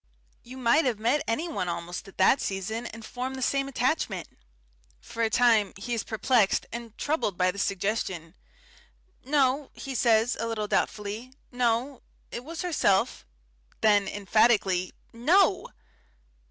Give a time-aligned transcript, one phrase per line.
[0.41, 4.27] You might have met anyone almost at that season and formed the same attachment."
[4.99, 8.33] For a time he is perplexed and troubled by this suggestion.
[9.23, 11.33] "No," he says, a little doubtfully.
[11.51, 12.01] "No.
[12.31, 13.25] It was herself."...
[13.81, 15.67] Then, emphatically, "No!"